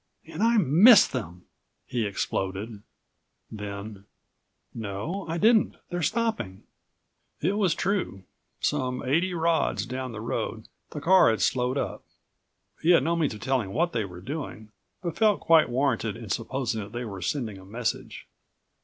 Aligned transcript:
"And 0.25 0.41
I 0.41 0.57
missed 0.57 1.11
them!" 1.13 1.43
he 1.85 2.07
exploded, 2.07 2.81
then: 3.51 4.05
"No, 4.73 5.27
I 5.27 5.37
didn't. 5.37 5.75
They're 5.91 6.01
stopping." 6.01 6.63
It 7.39 7.51
was 7.51 7.75
true. 7.75 8.23
Some 8.61 9.03
eighty 9.05 9.35
rods 9.35 9.85
down 9.85 10.11
the 10.11 10.19
road 10.19 10.67
the 10.89 11.01
car 11.01 11.29
had 11.29 11.39
slowed 11.39 11.77
up. 11.77 12.03
He 12.81 12.89
had 12.93 13.03
no 13.03 13.15
means 13.15 13.35
of 13.35 13.41
telling 13.41 13.73
what 13.73 13.91
they 13.93 14.03
were 14.03 14.21
doing 14.21 14.71
but 15.03 15.17
felt 15.17 15.39
quite 15.39 15.69
warranted 15.69 16.17
in 16.17 16.29
supposing 16.31 16.89
they 16.89 17.05
were 17.05 17.21
sending 17.21 17.59
a 17.59 17.63
message. 17.65 18.27